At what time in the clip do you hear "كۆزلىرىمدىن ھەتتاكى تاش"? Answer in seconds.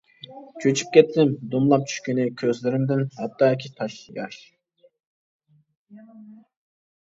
2.43-4.01